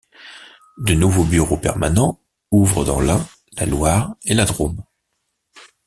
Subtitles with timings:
[0.79, 2.19] De nouveaux bureaux permanents
[2.49, 3.23] ouvrent dans l'Ain,
[3.55, 4.83] la Loire et la Drôme.